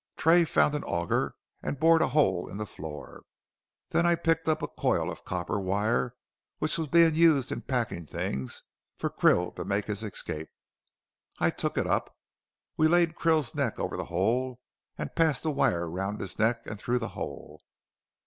[0.17, 3.21] Tray found an auger and bored a hole in the floor.
[3.89, 6.15] Then I picked up a coil of copper wire,
[6.57, 8.63] which was being used in packing things
[8.97, 10.49] for Krill to make his escape.
[11.37, 12.17] I took it up.
[12.77, 14.59] We laid Krill's neck over the hole,
[14.97, 17.61] and passed the wire round his neck and through the hole.